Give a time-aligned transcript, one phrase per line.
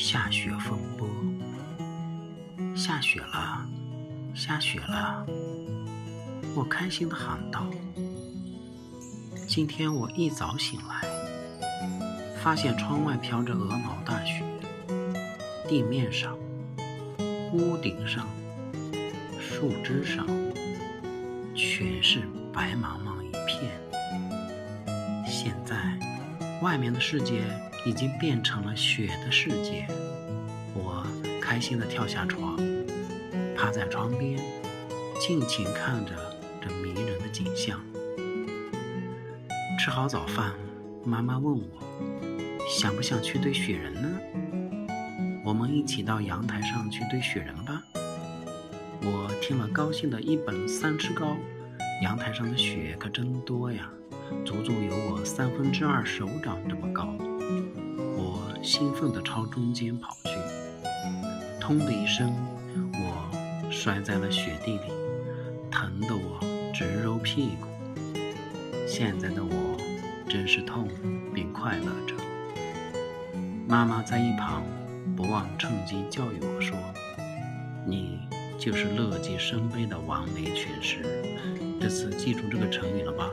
[0.00, 1.06] 下雪风波，
[2.74, 3.66] 下雪了，
[4.34, 5.26] 下雪了！
[6.56, 7.66] 我开心地喊道。
[9.46, 11.06] 今天我一早醒来，
[12.42, 14.42] 发现窗外飘着鹅毛大雪，
[15.68, 16.34] 地面上、
[17.52, 18.26] 屋顶上、
[19.38, 20.26] 树枝上，
[21.54, 22.20] 全是
[22.54, 23.70] 白茫茫一片。
[25.26, 25.76] 现在，
[26.62, 27.42] 外面的世界。
[27.86, 29.86] 已经变成了雪的世界，
[30.74, 31.06] 我
[31.40, 32.56] 开心地跳下床，
[33.56, 34.38] 趴在窗边，
[35.18, 36.12] 尽情看着
[36.60, 37.80] 这迷人的景象。
[39.78, 40.52] 吃好早饭，
[41.04, 41.64] 妈妈问我，
[42.68, 44.20] 想不想去堆雪人呢？
[45.42, 47.82] 我们一起到阳台上去堆雪人吧。
[49.02, 51.34] 我听了，高兴的一蹦三尺高，
[52.02, 53.90] 阳台上的雪可真多呀，
[54.44, 57.16] 足足有我三分之二手掌这么高。
[58.62, 60.30] 兴奋地朝中间跑去，
[61.60, 62.30] 砰的一声，
[62.92, 64.92] 我摔在了雪地里，
[65.70, 66.38] 疼得我
[66.74, 67.66] 直揉屁股。
[68.86, 69.76] 现在的我
[70.28, 70.88] 真是痛
[71.34, 72.14] 并快乐着。
[73.66, 74.62] 妈妈在一旁
[75.16, 76.76] 不忘趁机教育我说
[77.86, 78.18] ：“你
[78.58, 81.02] 就是乐极生悲的完美诠释。
[81.80, 83.30] 这次记住这个成语了吧？”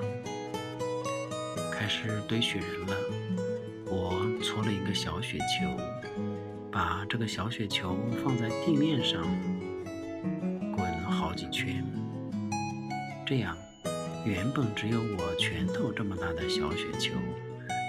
[1.70, 3.47] 开始堆雪人了。
[3.90, 5.68] 我搓了一个小雪球，
[6.72, 9.24] 把这个小雪球放在地面上
[10.76, 11.84] 滚好几圈，
[13.26, 13.58] 这样，
[14.26, 17.14] 原本只有我拳头这么大的小雪球，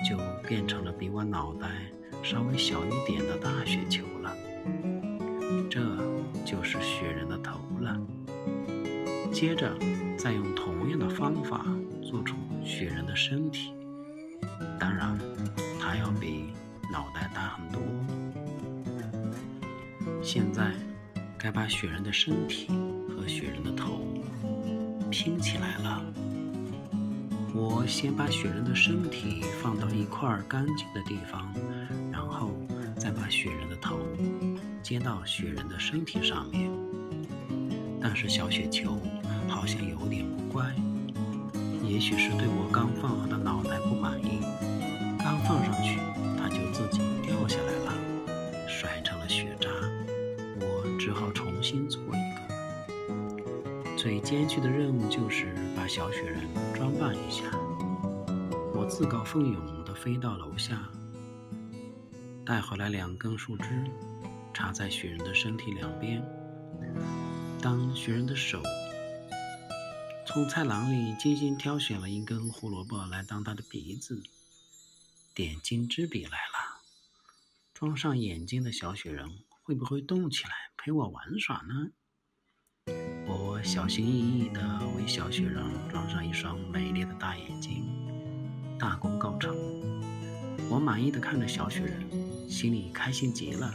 [0.08, 0.16] 就
[0.48, 1.68] 变成了比我脑袋
[2.22, 4.36] 稍微小一点的大雪球了。
[5.68, 5.80] 这
[6.44, 8.00] 就是雪人的头了。
[9.32, 9.76] 接着，
[10.16, 11.66] 再用同样的方法
[12.02, 13.72] 做出雪人的身体。
[14.78, 15.18] 当然。
[15.80, 16.52] 它要比
[16.92, 17.80] 脑袋大很多。
[20.22, 20.72] 现在
[21.38, 22.68] 该把雪人的身体
[23.08, 24.00] 和雪人的头
[25.10, 26.02] 拼起来了。
[27.54, 31.50] 我先把雪人的身体放到一块干净的地方，
[32.12, 32.50] 然后
[32.98, 33.98] 再把雪人的头
[34.82, 36.70] 接到雪人的身体上面。
[37.98, 39.00] 但是小雪球
[39.48, 40.66] 好像有点不乖，
[41.88, 44.40] 也许是对我刚放好的脑袋不满意。
[45.18, 45.98] 刚放上去，
[46.36, 49.70] 它就自己掉下来了，摔成了雪渣。
[50.60, 53.96] 我只好重新做一个。
[53.96, 56.42] 最艰巨的任务就是把小雪人
[56.74, 57.44] 装扮一下。
[58.74, 60.78] 我自告奋勇地飞到楼下，
[62.44, 63.64] 带回来两根树枝，
[64.52, 66.22] 插在雪人的身体两边。
[67.62, 68.60] 当雪人的手
[70.28, 74.22] 从菜篮里精心挑选了一根胡萝卜来当他的鼻子。
[75.34, 76.82] 点睛之笔来了，
[77.72, 79.26] 装上眼睛的小雪人
[79.62, 82.92] 会不会动起来陪我玩耍呢？
[83.26, 84.60] 我小心翼翼地
[84.98, 87.86] 为小雪人装上一双美丽的大眼睛，
[88.78, 89.56] 大功告成。
[90.68, 93.74] 我满意的看着小雪人，心里开心极了。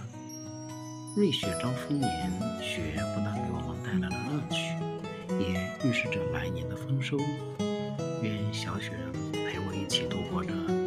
[1.18, 2.32] 瑞雪兆丰年，
[2.62, 4.93] 雪不但给我们带来了乐趣，
[5.40, 7.18] 也预示着来年的丰收。
[8.22, 10.83] 愿小雪人陪我一起度过这。